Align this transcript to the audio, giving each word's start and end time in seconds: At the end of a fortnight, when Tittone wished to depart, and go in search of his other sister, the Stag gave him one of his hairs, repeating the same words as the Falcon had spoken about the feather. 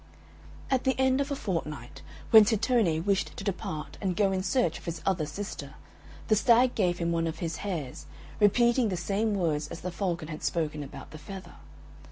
At 0.71 0.83
the 0.83 0.99
end 0.99 1.21
of 1.21 1.29
a 1.29 1.35
fortnight, 1.35 2.01
when 2.31 2.43
Tittone 2.43 3.05
wished 3.05 3.37
to 3.37 3.43
depart, 3.43 3.99
and 4.01 4.15
go 4.15 4.31
in 4.31 4.41
search 4.41 4.79
of 4.79 4.85
his 4.85 4.99
other 5.05 5.27
sister, 5.27 5.75
the 6.27 6.35
Stag 6.35 6.73
gave 6.73 6.97
him 6.97 7.11
one 7.11 7.27
of 7.27 7.37
his 7.37 7.57
hairs, 7.57 8.07
repeating 8.39 8.89
the 8.89 8.97
same 8.97 9.35
words 9.35 9.67
as 9.67 9.81
the 9.81 9.91
Falcon 9.91 10.29
had 10.29 10.41
spoken 10.43 10.81
about 10.81 11.11
the 11.11 11.19
feather. 11.19 11.53